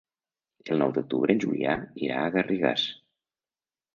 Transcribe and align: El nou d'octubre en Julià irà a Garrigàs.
El 0.75 0.79
nou 0.83 0.93
d'octubre 0.95 1.35
en 1.35 1.43
Julià 1.43 1.75
irà 2.07 2.17
a 2.23 2.33
Garrigàs. 2.37 2.89